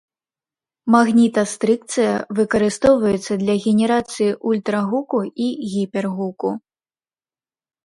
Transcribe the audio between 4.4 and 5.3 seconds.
ультрагуку